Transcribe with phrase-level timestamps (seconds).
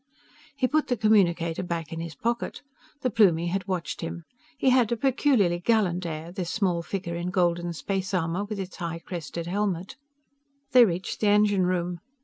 [0.55, 2.63] _"He put the communicator back in his pocket.
[3.01, 4.23] The Plumie had watched him.
[4.57, 8.77] He had a peculiarly gallant air, this small figure in golden space armor with its
[8.77, 9.97] high crested helmet.
[10.71, 11.99] They reached the engine room.